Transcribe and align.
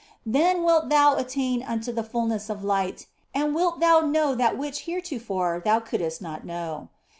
Then 0.25 0.63
wilt 0.63 0.89
thou 0.89 1.15
attain 1.15 1.61
unto 1.61 1.91
the 1.91 2.01
fulness 2.01 2.49
of 2.49 2.63
light, 2.63 3.05
and 3.35 3.53
wilt 3.53 3.79
thou 3.79 3.99
know 3.99 4.33
that 4.33 4.57
which 4.57 4.85
heretofore 4.89 5.61
thou 5.63 5.79
couldst 5.79 6.23
not 6.23 6.43
know. 6.43 6.89